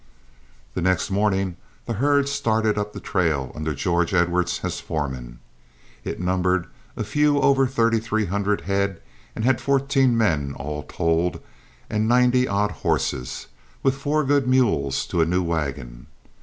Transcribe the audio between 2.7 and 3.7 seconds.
up the trail